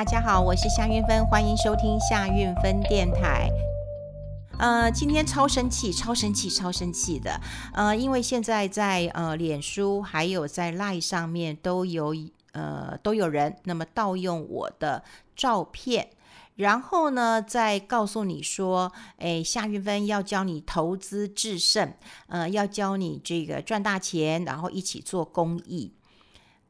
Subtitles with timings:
[0.00, 3.50] 大家好，我是夏韵芬，欢迎收听夏运芬电台。
[4.58, 7.38] 呃，今天超生气，超生气，超生气的。
[7.74, 12.14] 呃，因为现在在呃脸书还有在 LINE 上面都有
[12.52, 15.04] 呃都有人那么盗用我的
[15.36, 16.08] 照片，
[16.54, 21.92] 然后呢再告诉你说，哎，夏韵芬要教你投资制胜，
[22.28, 25.92] 呃，要教你这个赚大钱，然后一起做公益。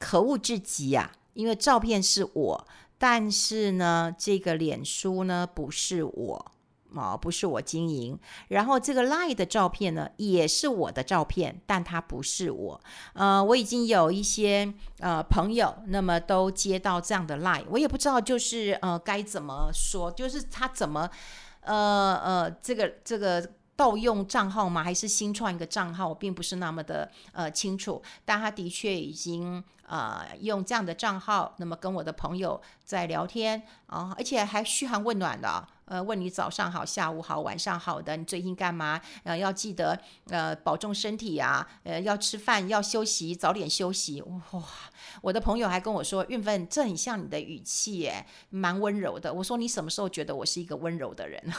[0.00, 1.12] 可恶至极啊！
[1.34, 2.66] 因为照片是我，
[3.00, 6.52] 但是呢，这个脸书呢不是我，
[6.92, 8.18] 哦，不是我经营。
[8.48, 12.80] 然后这个 LINE 的照片呢也是我的照片，但它不是我。
[13.14, 21.08] 呃，我已经有一些呃朋友，那么都接到这样的 LINE，我也不知道就是呃该怎么说，就是他怎么
[21.62, 23.54] 呃呃这个这个。
[23.80, 24.84] 盗用账号吗？
[24.84, 26.06] 还是新创一个账号？
[26.06, 39.00] 我并不是那么的呃清楚，但他的确已经呃用这样的账号，那么跟我的朋友在聊天啊、而且还嘘寒问暖的，呃，问你早上好、下午好、晚上好的，你最近干嘛？
[39.24, 44.20] 呃，要记得呃保重身体啊，呃，要吃饭，要休息，早点休息。
[44.20, 44.62] 哇，
[45.22, 49.32] 我的朋友还跟我说，运分，这很像你的语气耶，蛮温柔的。
[49.32, 51.42] 我说你什么时候觉得我是一个温柔的人？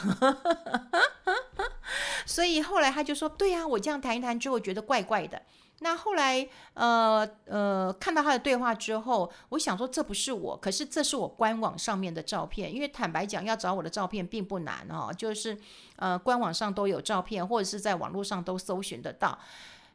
[2.26, 5.40] 所以后来他就说：“对呀、啊，我这样谈一谈之后觉得怪怪的。
[5.80, 12.72] 那后来，呃呃，看到他的对话之后，我想说这不是我，可是这是我官网上面的照片。
[12.72, 15.58] 因为坦白讲，要找我的照片并不难哦，就是
[15.96, 19.36] 呃官网上都有照片，或者是在网络上都搜寻得到。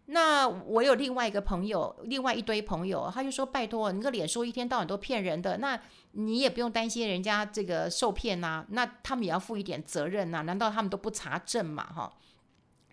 [0.07, 5.77] 那我有另外一个朋友，另外一堆朋友，他就说：拜托，你个脸书一天到晚都骗人的，那
[6.19, 11.83] 你也不用担心人家这个受骗呐、那他们也要负一点责任呐、难道他们都不查证嘛？
[11.93, 12.11] 哈。”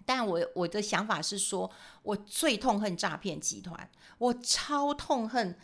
[0.04, 1.70] 但我我的想法是说，
[2.02, 5.58] 我最痛恨诈骗集团，我超痛恨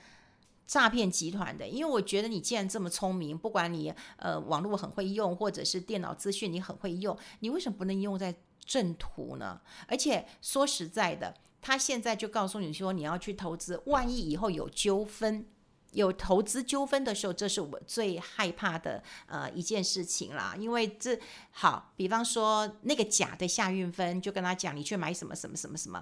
[0.67, 8.35] 诈骗集团的，因为我觉得你既然这么聪明，不管你呃网络很会用，或者是电脑资讯你很会用，你为什么不能用在
[8.65, 9.61] 正途呢？
[9.87, 15.47] 而且说实在的，他现在就告诉你说你要去投资，万一以后有纠纷。
[15.93, 20.55] 有投资纠纷的时候，这是我最害怕的呃一件事情啦。
[20.59, 21.19] 因为这
[21.51, 26.01] 好，比方说那个假的夏运芬就跟他讲，你去买什么什么什么什么，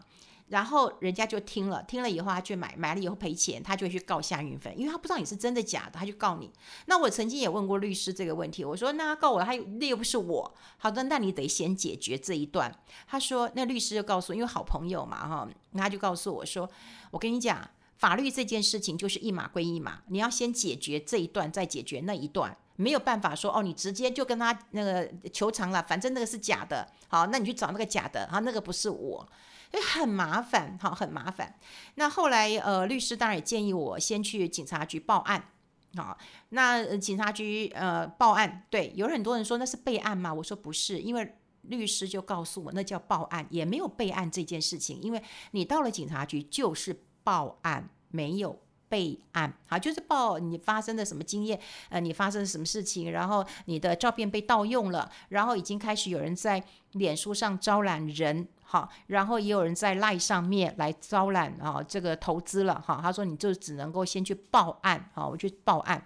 [0.48, 6.52] 然后人家就听了，听了以后他去买，买了以后赔钱，他就会去告夏运芬，因为他不知道你是真的假的，他就告你。
[6.84, 10.54] 那我曾经也问过律师这个问题，我说那他告我，他那又不是我。
[10.76, 12.70] 好的，那你得先解决这一段。
[13.06, 16.68] 他说那律师就告诉，因为好朋友嘛哈，那他就告诉我说，
[17.10, 17.66] 我跟你讲。
[17.98, 29.28] 法律这件事情就是一码归一码，你要先解决这一段，再解决那一段，没有办法说哦，你直接就跟他那个求偿了，反正那个是假的，好，那你去找那个假的，啊，那个不是我，
[29.72, 31.58] 所以很麻烦，哈，很麻烦。
[31.96, 35.50] 那后来呃，律师当然也建议我先去警察局报案，
[35.96, 36.16] 好，
[36.50, 40.32] 那警察局呃报案，对，有很多人说那是备案吗？
[40.32, 45.20] 我说不是，因为律师就告诉我那叫报案，也没有备案这件事情，因为
[45.50, 47.02] 你到了警察局就是。
[47.28, 48.58] 报案没有
[48.88, 66.02] 备案，好，就是报你发生的什么经验，呃，你发生什么事情，然后你的照片被盗用了，然后已经开始有人在脸书上招揽人，好，然后也有人在赖上面来招揽啊，这个投资了，哈，他说你就只能够先去报案，好，我去报案。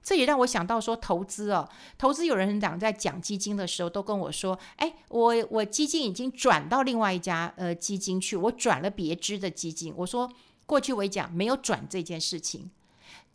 [0.00, 10.30] 这也让我想到说，投资哦，投资有人讲在讲基金的时候，都跟我说，哎，我我基金已经转到另外一家呃基金去，我转了别支的基金，我说。
[10.70, 12.70] 过去我也讲没有转这件事情，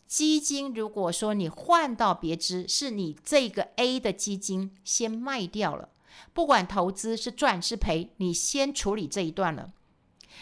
[0.06, 5.90] 基金如果说你换到别支，是你这个 A 的基金先卖掉了，
[6.32, 9.74] 不管投资是赚是赔，你先处理这一段了。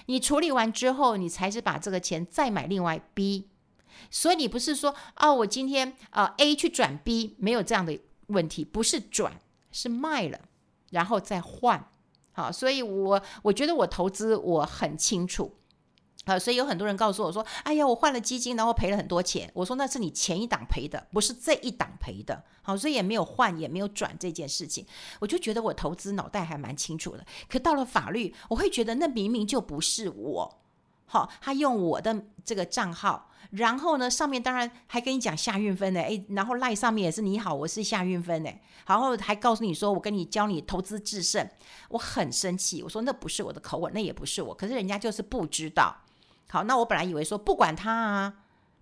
[0.06, 3.48] 你处理完之后，你才是把这个钱再买另外 B。
[4.08, 9.40] 所以你不是说啊，我今天啊 A 去转 B，没有这样的问题，不是转，
[9.72, 10.38] 是卖了，
[10.90, 11.90] 然后再换。
[12.30, 15.56] 好，所以我我觉得我投资我很清楚。
[16.24, 24.86] 啊，所以有很多人告诉我说：“哎呀，我换了基金，然后赔了很多钱。”我说：“那是你前一档赔的，不是这一档赔的。”好，所以也没有换，也没有转这件事情。
[25.20, 27.24] 我就觉得我投资脑袋还蛮清楚的。
[27.48, 30.58] 可到了法律，我会觉得那明明就不是我。
[31.06, 38.50] 好，他用我的这个账号，然后呢，上面当然还跟你讲夏运分呢，诶，然后赖上面也是你好，我是夏运分呢，
[38.86, 41.46] 然后还告诉你说我跟你教你投资制胜，
[41.90, 42.82] 我很生气。
[42.82, 45.94] 我说那不是我的口吻，那也不是我，可是人家就是不知道。
[46.48, 48.34] 好，那我本来以为说不管他啊，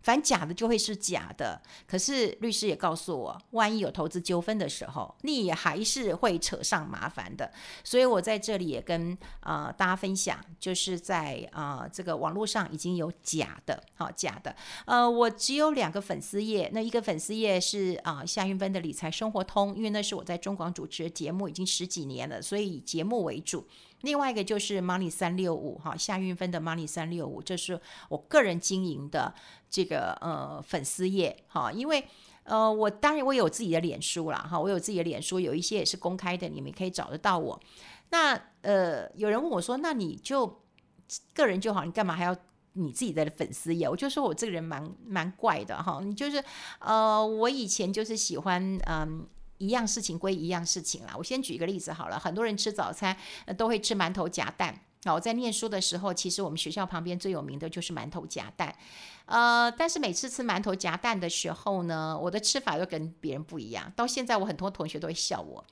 [0.02, 1.62] 反正假的就会是假的。
[1.86, 7.50] 可是律师也告诉我，万一有投资纠纷的时候，你也还是会扯上麻烦的。
[7.84, 14.54] 所以我在这里也跟呃大家分享，就是在呃这个网络上已经有假的，好、假的。
[14.84, 23.66] 呃，我只有两个粉丝页，那一个粉丝页是啊、夏云芬的理财生活通，因为那是我在中广主持节目，已经十几年了，所以以节目为主。
[24.02, 29.34] 另外一个就是 Money 三六五哈，夏运芬的 Money 三六五，这是我个人经营的
[29.70, 32.04] 这个呃粉丝页哈，因为
[32.44, 37.60] 呃我当然我有自己的脸书啦哈，我有自己的脸书，有一些也是公开的，你们可以找得到我。
[38.10, 40.62] 那呃有人问我说，那你就
[41.32, 42.36] 个人就好，你干嘛还要
[42.72, 43.88] 你自己的粉丝页？
[43.88, 46.42] 我就说我这个人蛮蛮怪的哈，你就是
[46.80, 49.26] 呃我以前就是喜欢嗯。
[49.62, 51.14] 一样事情归一样事情啦。
[51.16, 52.18] 我先举一个例子好了。
[52.18, 53.16] 很多人吃早餐
[53.56, 54.76] 都会吃馒头夹蛋。
[55.04, 58.74] 我在念书的时候，其实我们学校旁边最有名的就是馒头夹蛋。
[59.26, 63.92] 呃，但是每次吃馒头夹蛋的时候呢，我的吃法又跟别人不一样。
[63.94, 65.64] 到现在，我很多同学都会笑我。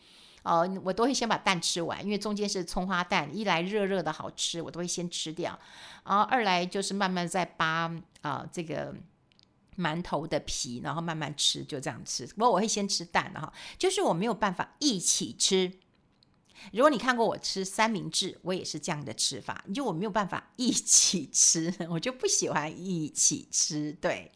[0.44, 5.58] 哦、呃，我都会先把蛋吃完，因为中间是葱花蛋，一来热热的好吃，我都会先吃掉。
[6.04, 7.66] 然后二来就是慢慢再扒
[8.22, 8.94] 啊、呃、这个。
[9.80, 12.26] 馒头的皮，然后慢慢吃，就这样吃。
[12.26, 15.72] 不过我会先吃蛋哈，就是我没有办法一起吃。
[16.72, 23.96] 如果你看过我吃三明治，我也是这样的吃法，就我没有办法一起吃， 我就不喜欢一起吃。
[23.98, 24.30] 对，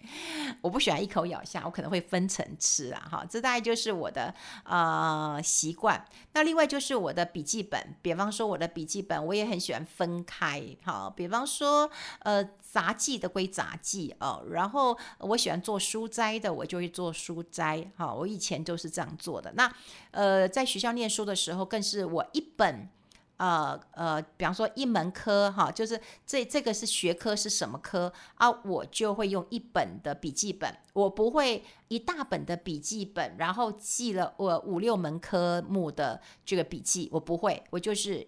[0.60, 3.08] 我不喜欢一口咬下，我可能会分层吃啊。
[3.10, 4.34] 哈，这大概就是我的
[4.64, 6.02] 呃习惯。
[6.32, 10.64] 那另外就是我的笔记本，比方说我的笔记本，我也很喜欢分开。
[10.84, 11.90] 好，比方说
[12.20, 17.90] 呃杂记的归杂记哦，然后我喜欢做书斋的，我就会做书斋。
[17.96, 19.52] 哈，我以前都是这样做的。
[19.56, 19.70] 那
[20.12, 22.04] 呃在学校念书的时候，更是。
[22.14, 22.88] 我一本，
[23.36, 28.48] 呃呃，比方说一门科哈，就是这这个是学科是什么科啊？
[28.64, 38.26] 我就会用一本的笔记本，我不会一大本的笔记本，然后记了我五六门科目的这个笔记，我不会，我就是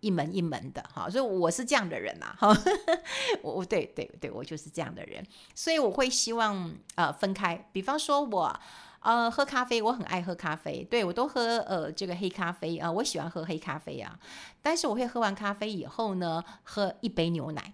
[0.00, 2.62] 一门一门的哈，所以我是这样的人呐、啊、哈，
[3.42, 5.24] 我我对对对，我就是这样的人，
[5.54, 8.60] 所以我会希望呃分开，比方说我。
[9.00, 14.18] 呃，喝咖啡，我很爱喝咖啡，对，我都喝呃这个黑咖啡啊，我喜欢喝黑咖啡啊。
[14.60, 17.72] 但是我会喝完咖啡以后呢，喝一杯牛奶。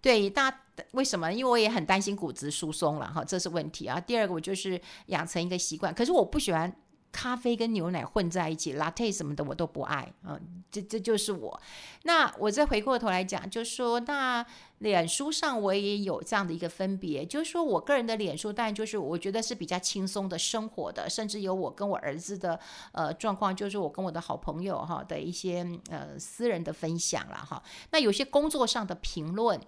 [0.00, 0.58] 对，大家
[0.92, 1.32] 为什么？
[1.32, 4.00] 因为我也很担心骨质疏松了哈，这是问题啊。
[4.00, 6.74] 第二个，我就是养成一个习惯，可是我不喜欢。
[7.12, 11.60] 咖啡跟牛奶混在一起，latte 什么的我都不爱，嗯，这这就是我。
[12.04, 14.44] 那我再回过头来讲，就是说，那
[14.78, 22.58] 脸书上我也有这样的一个分别，就是说我个人的脸书，当然就是我觉得是比较轻松的生活的，甚至有我跟我儿子的
[22.92, 27.62] 呃状况，就是我跟我的好朋友哈的一些呃私人的分享了哈。
[27.90, 29.60] 那有些工作上的评论。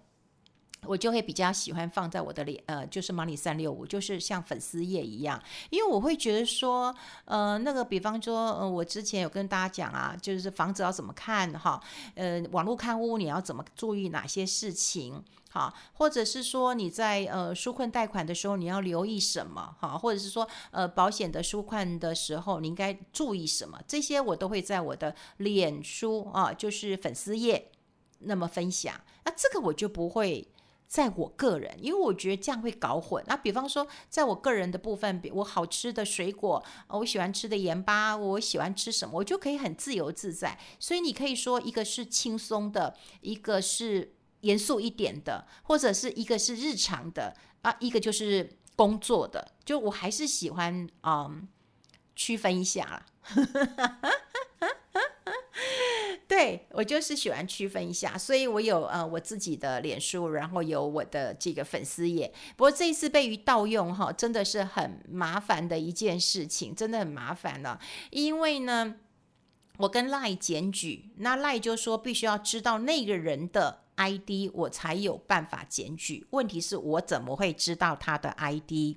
[0.84, 5.40] 我就会比较喜欢放在我的脸，呃，就是 Money 三六五，就是像粉丝页一样，
[5.70, 6.92] 因为我会觉得说，
[7.24, 11.80] 呃，那个比方说，呃，我之前有跟大家讲啊，就是房子要怎么看哈，
[12.16, 27.70] 呃，网络看屋你要怎么注意哪些事情，哈，或者是说你在呃纾困贷款的时候你要留意什么，哈，或者是说呃保险的纾困的时候你应该注意什么，这些我都会在我的脸书啊，就是粉丝页
[28.18, 30.48] 那么分享，那这个我就不会。
[30.92, 33.24] 在我个人，因为我觉得这样会搞混。
[33.26, 40.58] 那比方说，在我个人的部分，比我好吃的水果，我喜欢吃的盐巴，我喜欢吃什么，我就可以很自由自在。
[40.78, 44.12] 所以你可以说，一个是轻松的，一个是
[44.42, 49.52] 严肃一点的，或者是一个是日常的啊，一个就是工作的。
[49.64, 51.48] 就我还是喜欢嗯
[52.14, 53.06] 区分一下啦。
[56.32, 62.32] 对，我就是喜欢区分一下，所以我有呃我自己的脸书，然后有我的这个粉丝页。
[62.56, 67.78] 不过这一次被于盗用哈，真的是很麻烦的一件事情，真的很麻烦了。
[68.08, 68.94] 因为呢，
[69.76, 76.26] 我跟赖检举，那赖就说必须要知道那个人的 ID，我才有办法检举。
[76.30, 78.96] 问题是我怎么会知道他的 ID？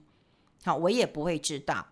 [0.66, 1.86] 好，我也不会知道。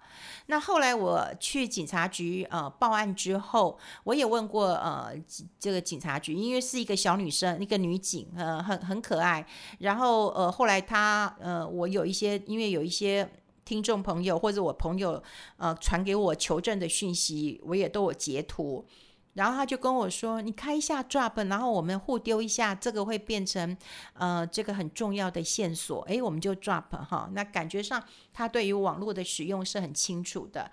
[0.48, 5.14] 那后来我去警察局呃报案之后，我也问过呃
[5.60, 9.46] 这个警察局，因为是一个小女生，一个女警，呃很很可爱。
[9.78, 13.30] 然后呃后来她呃我有一些，因为有一些
[13.64, 15.22] 听众朋友或者我朋友
[15.58, 18.86] 呃传给我求证的讯息，我也都有截图。
[19.34, 23.76] 然后他就跟我说：“你开一下 Drop，然后我们互丢一下，这个会变成
[24.14, 26.02] 呃这个很重要的线索。
[26.04, 27.30] 诶，我们就 Drop 哈。
[27.34, 30.70] 那感觉上他对于网络的使用是很清楚的。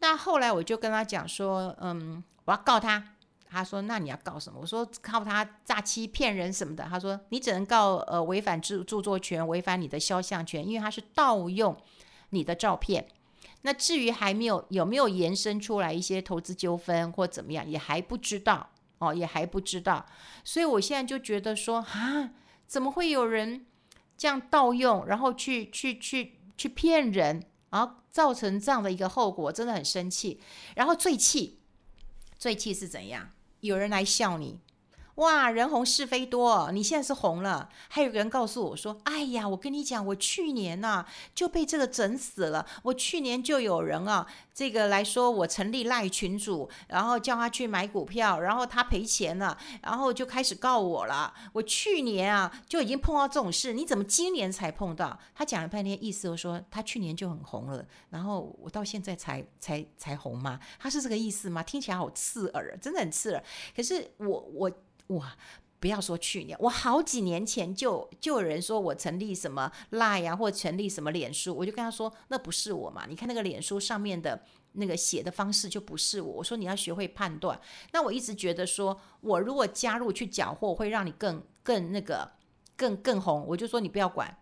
[0.00, 3.10] 那后来我就跟他讲说，嗯，我要告他。
[3.50, 11.76] 他说：“那你要告什么？”我说：“靠他诈欺骗人什么的。”他说：“你只能告呃违反著著作权，违反你的肖像权，因为他是盗用
[12.30, 13.06] 你的照片。
[13.66, 20.06] 那至于还没有有没有延伸出来一些投资纠纷或怎么样，也还不知道哦，也还不知道。
[20.44, 22.30] 所以我现在就觉得说啊，
[22.66, 23.66] 怎么会有人
[24.16, 30.40] 这样盗用，然后去去去去骗人，然后造成这样的一个后果，真的很生气。
[30.76, 31.60] 然后最气。”
[32.36, 33.30] 最气是怎样？
[33.60, 34.60] 有人来笑你，
[35.16, 37.68] 哇，人红是非多，你现在是红了。
[37.88, 42.66] 还有个人告诉我说：“哎呀，我跟你讲，我去年呐、就被这个整死了。
[42.82, 51.32] 我去年就有人啊，这个来说我成立赖群主，然后叫他去买股票，然后他赔钱了，然后就开始告我了。
[51.52, 60.58] 我去年啊就已经碰到这种事，你怎么今年才碰到？”他讲了半天，意思就说他去年就很红了，然后我到现在才才才红吗？
[60.80, 61.62] 他是这个意思吗？
[61.62, 63.44] 听起来好刺耳，真的很刺耳。
[63.76, 64.68] 可是我我。
[65.08, 65.36] 哇！
[65.80, 73.04] 不要说去年，我好几年前就就有人说我成立什么 Line 啊，或成立什么脸书，我就跟他说那不是我嘛。
[73.06, 74.42] 你看那个脸书上面的
[74.72, 76.32] 那个写的方式就不是我。
[76.36, 77.60] 我说你要学会判断。
[77.92, 82.32] 那我一直觉得说，我如果加入去搅和，会让你更更那个
[82.76, 83.44] 更更红。
[83.46, 84.34] 我就说你不要管。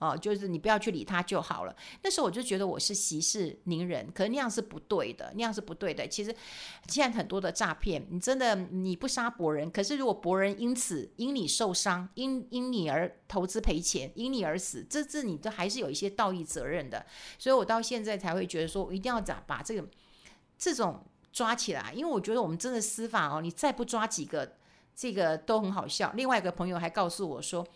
[0.00, 1.76] 哦，就是你不要去理他就好了。
[2.02, 6.08] 那时候我就觉得我是息事宁人，可是那样是不对的，那样是不对的。
[6.08, 6.34] 其实
[6.88, 17.04] 现在很多的诈骗，你真的你不杀伯人，可是如果伯人因此因你受伤，因因你而投资赔钱，因你而死，这这你都还是有一些道义责任的。
[17.38, 19.86] 所以我到现在才会觉得说，我一定要把把这个
[20.56, 24.56] 这种抓起来，因为我觉得我们真的司法哦，你再不抓几个，
[24.96, 26.10] 这个都很好笑。
[26.14, 27.66] 另外一个朋友还告诉我说。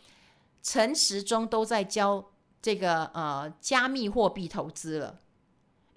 [0.65, 5.21] 陈时中都在教这个呃加密货币投资了，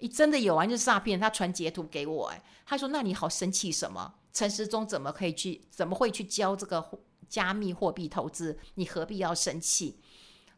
[0.00, 0.66] 你真的有啊？
[0.66, 4.16] 就是诈骗，他传截图给我，哎，他说：“那你好生气什么？
[4.30, 5.62] 陈时中怎么可以去？
[5.70, 6.86] 怎么会去教这个
[7.30, 8.58] 加密货币投资？
[8.74, 9.98] 你何必要生气？”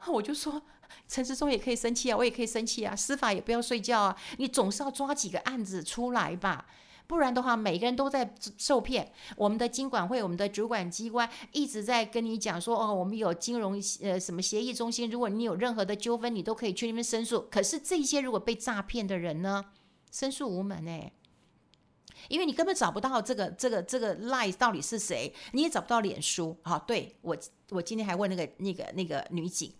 [0.08, 0.60] 我就说
[1.06, 6.66] ：“陈时中也可以生气啊，我也可以生气啊，司法也不要睡觉啊，你总是要抓几个案子出来吧。”
[7.10, 9.10] 不然的话，每个人都在受骗。
[9.36, 17.48] 我们的金管会，我们的主管机关一直在跟你讲说，哦，我们有金融呃什么协议中心，如果你有任何的纠纷，你都可以去那边申诉。
[17.50, 19.64] 可是这些如果被诈骗的人呢，
[20.12, 21.12] 申诉无门哎，
[22.28, 26.56] 因为你根本找不到这个这个这个 lie 到底是谁，你也找不到脸书。
[26.62, 27.36] 好，对，我
[27.70, 29.74] 我今天还问那个那个那个女警，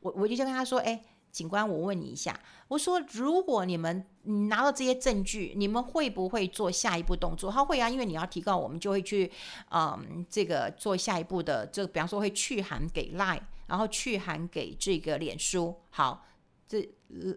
[0.00, 1.04] 我我就跟她说，哎。
[1.30, 4.04] 警官，我问你一下，我说如果你们
[4.48, 7.50] 拿到这些证据，你们会不会做下一步动作？
[7.50, 9.30] 他会啊，因为你要提告，我们就会去，
[9.70, 15.74] 嗯，这个做下一步的，这比方说会去函给 Line，然后去函给这个脸书。
[15.90, 16.26] 好，
[16.66, 16.82] 这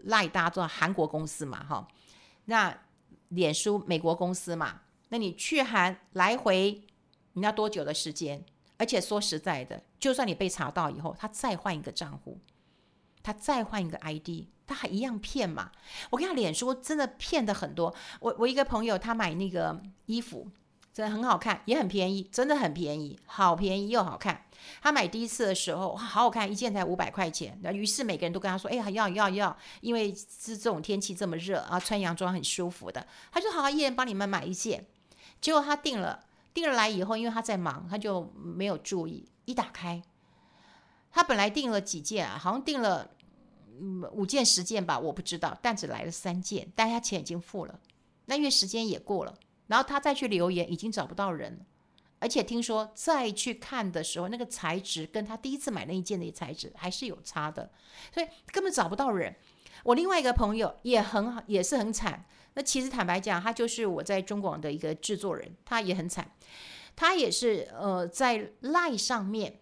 [0.07, 1.87] Line 大家知道韩国公司嘛，哈，
[2.45, 2.75] 那
[3.29, 6.83] 脸书美国公司嘛，那你去函来回
[7.33, 8.43] 你要多久的时间？
[8.77, 12.37] 而且说实在的，就算你被查到以后，他再换一个账户。
[13.23, 15.71] 他再换一个 ID，他还一样骗嘛？
[16.11, 17.95] 我跟他脸书真的骗的很多。
[18.19, 20.47] 我我一个朋友他买那个衣服，
[20.93, 24.45] 真的很好看，也很便宜，真的很便宜，好便宜又好看。
[24.81, 27.59] 他买第一次的时候，好好看，一件才五百块钱。
[27.61, 34.85] 那于是每个人都跟他说：“哎呀，要要要，因为是这种天气这么热啊，穿洋装很舒服的。”他就好一人帮你们买一件。
[35.41, 40.01] 结果他订了，订了来以后，因为他在忙，他就没有注意，一打开。
[41.13, 43.11] 他本来订了几件啊，好像订了
[43.79, 47.79] 嗯五件十件吧，我不知道，但只来了三件，但他钱已经付了。
[48.25, 51.63] 那因为时间也过了，然后他再去留言，已经找不到人，
[52.17, 57.71] 而且听说再去看的时候，那个材质跟他第一次买那一件的材质还是有差的，
[58.11, 59.35] 所以根本找不到人。
[59.83, 62.25] 我另外一个朋友也很好，也是很惨。
[62.55, 66.31] 那其实坦白讲，他就是我在中广的一个制作人，他也很惨，
[66.95, 69.59] 他也是呃在 Line 上面。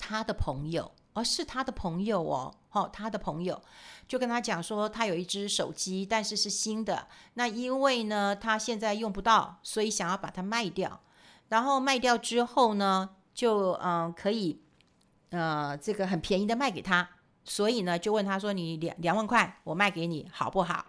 [0.00, 3.62] 他的朋友，而、哦、是他的朋友哦，哦，他的朋友
[4.08, 7.06] 就跟他讲说，他有一只手机，但是是新的。
[7.34, 11.00] 那因为呢，他现在用不到，所以想要把它卖掉。
[11.48, 14.62] 然后卖掉之后呢，就嗯、可以，
[15.30, 17.08] 呃，这个很便宜的卖给他。
[17.44, 20.86] 所以呢，就问他说：“你两两万块，我卖给你好不好？”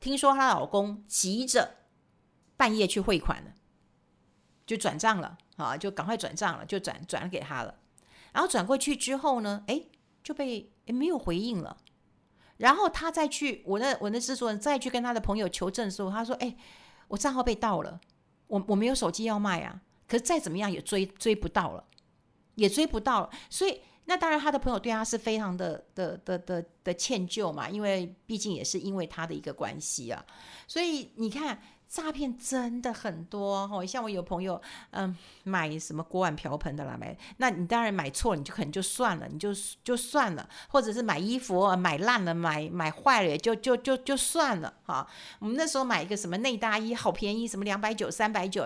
[0.00, 1.76] 听说她老公急着
[2.56, 3.52] 半夜去汇款了，
[4.66, 7.74] 就转账了啊，就赶快转账了，就转转给他了。
[8.32, 9.82] 然后转过去之后呢，哎，
[10.22, 11.76] 就被诶没有回应了。
[12.58, 16.54] 然后他再去，我那我那制作人再去跟他的朋友求证的时候，他说：“哎，
[17.08, 17.98] 我账号被盗了，
[18.48, 19.80] 我我没有手机要卖啊。
[20.06, 21.84] 可是再怎么样也追追不到了，
[22.56, 23.30] 也追不到了。
[23.48, 30.22] 所以那当然他的朋友对他是非常的的的的的歉疚嘛，因为毕竟也是因为他的一个关系啊。
[30.66, 39.50] 所以你看诈骗真的很多哦，像我有朋友，嗯，买什么锅碗瓢盆的啦，买，那你当然买错，你就可能就算了，你就
[39.82, 45.04] 就算了，或者是买衣服买烂了，买买坏了也就就就就算了哈。
[45.40, 48.64] 我们那时候买一个什么内搭衣，好便宜，什么两百九、三百九，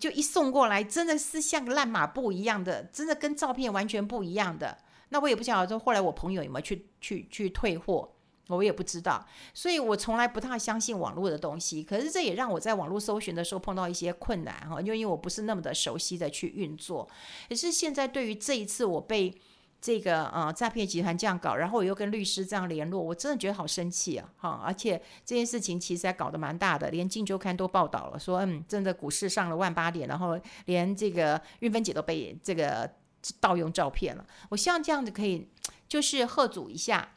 [0.00, 4.78] 就一送过来，真的是像个烂抹布一样的，真的跟照片完全不一样的。
[5.10, 8.14] 那我也不晓得说，后来我朋友有没有去去去退货。
[8.48, 9.24] 我也不知道，
[9.54, 11.82] 所以我从来不太相信网络的东西。
[11.82, 17.08] 可是这也让我在网络搜寻的时候碰到一些困难哈，因为我不是那么的熟悉的去运作。
[17.48, 19.34] 可是现在对于这一次我被
[19.80, 24.28] 这个呃诈骗集团这样搞，然后我又跟律师这样联络，我真的觉得好生气啊！
[24.36, 32.90] 哈，而且这件事情其实还搞得蛮大的，连《镜周刊》都报道了，说嗯，真的股市上了万八点，然后连这个韵芬姐都被这个
[33.38, 34.26] 盗用照片了。
[34.48, 35.48] 我希望这样子可以
[35.86, 37.10] 就是贺阻一下。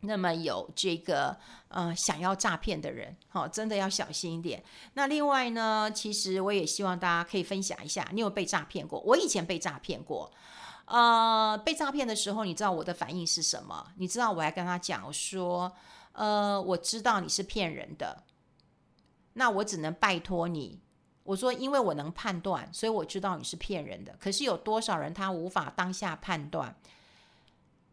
[0.00, 1.36] 那么有这个
[1.68, 4.62] 呃想要诈骗的人，好、真的要小心一点。
[4.94, 9.00] 那另外呢，其实我也希望大家可以分享一下，你有被诈骗过？
[9.00, 10.30] 我以前被诈骗过，
[10.84, 13.92] 呃，被诈骗的时候，你知道我的反应是什么？
[13.96, 15.72] 你知道我还跟他讲说，
[16.12, 18.22] 呃，我知道你是骗人的，
[19.32, 20.80] 那我只能拜托你。
[21.24, 24.14] 我说，因为我能判断，所以我知道你是骗人的。
[24.20, 26.76] 可是有多少人他无法当下判断，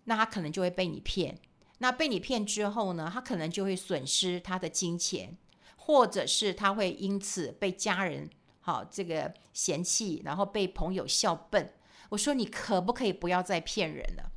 [0.03, 1.39] 那他可能就会被你骗。
[1.83, 5.37] 那被你骗之后呢，他可能就会损失他的金钱，
[5.75, 8.29] 或者是他会因此被家人
[8.61, 11.73] 好这个嫌弃，然后被朋友笑笨。
[12.07, 14.31] 我说你可不可以不要再骗人了？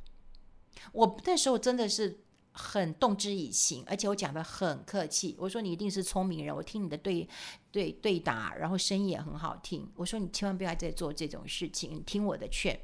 [0.91, 2.19] 我那时候真的是
[2.51, 5.33] 很动之以情，而且我讲得很客气。
[5.39, 7.25] 我说你一定是聪明人，我听你的对
[7.71, 9.89] 对对答，然后声音也很好听。
[9.95, 12.77] 我说你千万不要再做这种事情，你听我的劝。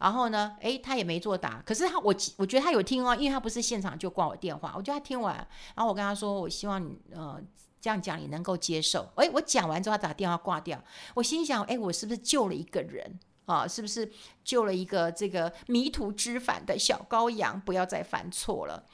[0.00, 1.60] 然后呢，诶，他也没作答。
[1.60, 4.72] 可是他，我我觉得他有听哦，因为他不是现场就挂我电话。
[4.74, 5.36] 我觉得他听完，
[5.76, 7.38] 然后我跟他说，我希望你呃
[7.82, 9.06] 这样讲你能够接受。
[9.16, 10.82] 诶，我讲完之后，他打电话挂掉。
[11.14, 13.68] 我心想，诶，我是不是救了一个人啊？
[13.68, 14.10] 是不是
[14.42, 18.86] 救了一个这个迷途知返的小羔羊，不要再犯错了？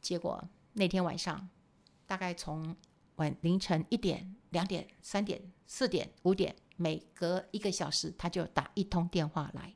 [0.00, 1.48] 结果那天晚上，
[2.06, 2.76] 大概从
[3.16, 9.74] 晚凌晨一点、两点、三点、四点、五点，每隔一个小时，他就打一通电话来。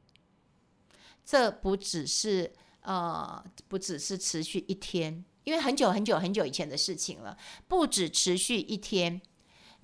[1.24, 2.52] 这不只是
[2.82, 7.36] 呃，不只是持续一天，因为很久很久很久以前的事情了，
[7.68, 9.20] 不止持续一天。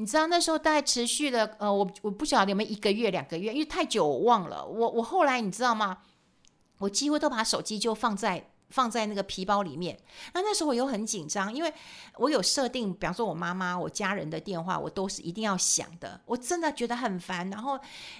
[0.00, 4.64] 你知道那时候大概持续了呃，我我不晓得有没有一个月两个月，因为太久我忘了。
[4.64, 5.98] 我我后来你知道吗？
[6.78, 9.98] 我几乎都把手机就放在放在那个皮包里面。
[10.34, 11.74] 那那时候我又很紧张，因为
[12.16, 16.20] 我有设定，比方说我妈妈、我家人的电话，我都是一定要响的。
[16.26, 17.76] 我真的觉得很烦，然后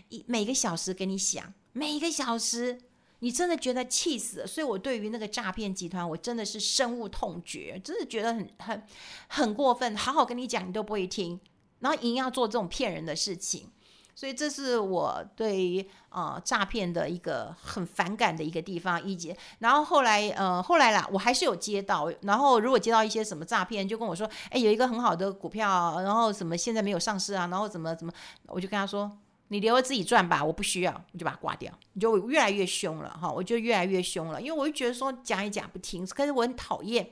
[0.09, 2.81] 一每个小时给你响，每个小时。
[3.20, 8.83] 你真的觉得气死了，所以我对于那个诈骗集团，我真的是深恶痛绝，真的觉得很很
[9.26, 9.96] 很过分。
[9.96, 11.40] 好好跟你讲，你都不会听，
[11.81, 13.68] 然后硬要做这种骗人的事情，
[14.14, 19.02] 所以这是我对于呃诈骗的一个很反感的一个地方。
[19.02, 28.12] 一节，然后后来呃后来啦，我还是有接到，然后如果接到一些什么诈骗，就跟我说，哎，有一个很好的股票，然后什么现在没有上市啊，然后怎么怎么，
[28.46, 29.11] 我就跟他说。
[29.48, 31.72] 你留着自己赚吧，我不需要，我就把它挂掉。
[31.94, 37.08] 你就越来越凶了哈，我就越来越凶了，因为我就觉得说讲也讲不听，可是我很讨厌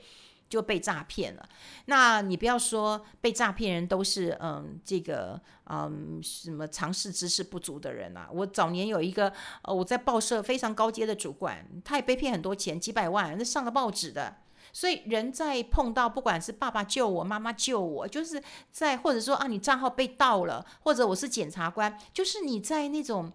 [0.49, 1.49] 就被诈骗了。
[1.85, 8.29] 那你不要说被诈骗人都是嗯这个嗯什么常识知识不足的人啊。
[8.31, 14.37] 我早年有一个呃我在报社非常高阶的主管，他也被骗很多钱，几百万，那上了报纸的。
[14.77, 18.39] 所以人在碰到，不管是爸爸救我，妈妈救我，就是
[18.71, 23.33] 在或者说啊，你账号被盗了，或者我是检察官，就是你在那种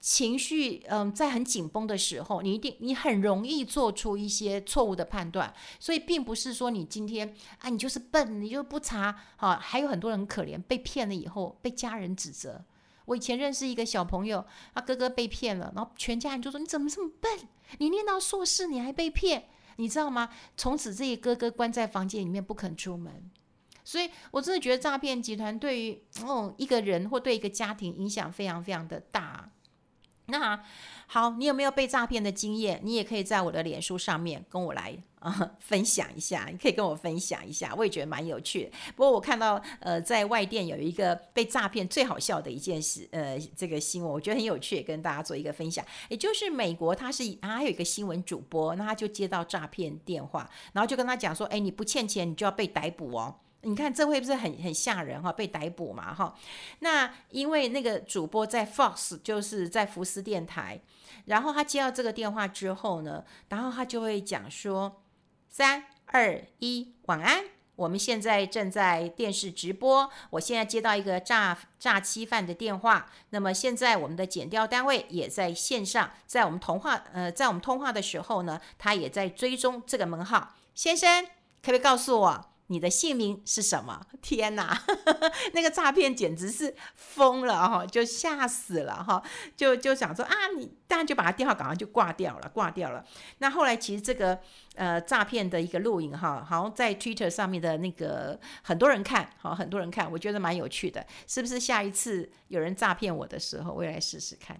[0.00, 5.54] 情绪嗯，在很紧绷的时候，你一定你很容易做出一些错误的判断。
[5.78, 12.60] 所以并不是说你今天啊，你就是笨，你就不查啊，还有很多人可怜，被骗了以后被家人指责。
[13.04, 17.38] 我以前认识一个小朋友，他哥哥被骗了，然后全家人就说你怎么这么笨？
[17.78, 19.44] 你念到硕士你还被骗？
[19.76, 20.28] 你知道吗？
[20.56, 23.30] 从此这个哥哥关在房间里面不肯出门，
[23.84, 29.50] 所以我真的觉得诈骗集团对于哦一个人或对一个家庭影响非常非常的大。
[30.32, 30.58] 那
[31.06, 32.80] 好，你有没有被诈骗的经验？
[32.82, 38.70] 你也可以在我的脸书上面跟我来啊、 分享一下，你可以跟我分享一下，我也觉得蛮有趣的。
[38.96, 45.84] 不过我看到呃在外电有一个被诈骗最好笑的一件事，呃这个新闻我觉得很有趣，也跟大家做一个分享。
[46.08, 53.36] 也就是美国他是啊有一个新闻主播，那他就接到诈骗电话，然后就跟他讲说，哎，你不欠钱，你就要被逮捕哦。
[53.62, 55.32] 你看这会不是很很吓人哈？
[55.32, 56.34] 被逮捕嘛哈？
[56.80, 60.80] 那因为那个主播在 Fox，就是在福斯电台，
[61.26, 65.02] 然后他接到这个电话之后呢，然后他就会讲说：
[65.48, 67.44] 三二一，晚安。
[67.74, 73.10] 我们现在正在电视直播，我现在接到一个诈诈欺犯的电话。
[73.30, 80.54] 那么现在我们的检调单位也在线上，在我们通话呃，在我们通话的时候呢，他也在追踪这个门号。
[80.74, 82.51] 先生，可不可以告诉我？
[82.72, 84.00] 你的姓名是什么？
[84.22, 84.82] 天哪，
[85.52, 89.22] 那个诈骗简直是疯了哈，就吓死了哈，
[89.54, 93.04] 就就想说啊，你当然就把他电话赶快就挂掉了，挂掉了。
[93.38, 94.38] 那后来其实这个
[94.74, 101.60] 呃诈骗的一个录影哈，好像在 Twitter 上面的那个很多人看，好很多人看，我觉得蛮有趣的，是不是？
[101.60, 104.58] 下一次有人诈骗我的时候，我也来试试看。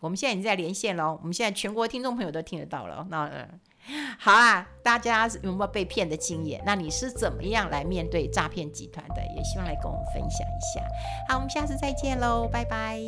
[0.00, 3.24] 我们现在已经在连线了，我们现在全国听众朋友都听得到了，那。
[3.26, 3.48] 呃
[4.18, 6.62] 好啊，大家有没有被骗的经验？
[6.64, 9.22] 那你是怎么样来面对诈骗集团的？
[9.36, 10.82] 也希望来跟我们分享一下。
[11.28, 12.98] 好，我们下次再见喽，拜拜。